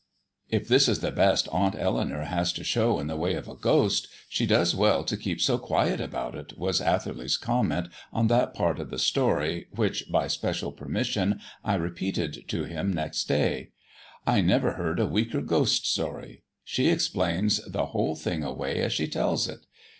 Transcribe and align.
"If 0.49 0.67
this 0.67 0.87
is 0.87 1.01
the 1.01 1.11
best 1.11 1.47
Aunt 1.51 1.75
Eleanour 1.77 2.23
has 2.23 2.51
to 2.53 2.63
show 2.63 2.97
in 2.97 3.05
the 3.05 3.15
way 3.15 3.35
of 3.35 3.47
a 3.47 3.53
ghost, 3.53 4.07
she 4.27 4.47
does 4.47 4.73
well 4.75 5.03
to 5.03 5.15
keep 5.15 5.39
so 5.39 5.59
quiet 5.59 6.01
about 6.01 6.33
it," 6.33 6.57
was 6.57 6.81
Atherley's 6.81 7.37
comment 7.37 7.87
on 8.11 8.25
that 8.25 8.55
part 8.55 8.79
of 8.79 8.89
the 8.89 8.97
story 8.97 9.67
which, 9.69 10.05
by 10.11 10.25
special 10.25 10.71
permission, 10.71 11.39
I 11.63 11.75
repeated 11.75 12.45
to 12.49 12.63
him 12.63 12.91
next 12.91 13.25
day. 13.27 13.73
"I 14.25 14.41
never 14.41 14.71
heard 14.71 14.99
a 14.99 15.05
weaker 15.05 15.39
ghost 15.39 15.85
story. 15.87 16.41
She 16.63 16.87
explains 16.89 17.63
the 17.63 17.85
whole 17.93 18.15
thing 18.15 18.43
away 18.43 18.79
as 18.81 18.93
she 18.93 19.07
tells 19.07 19.47
it. 19.47 19.59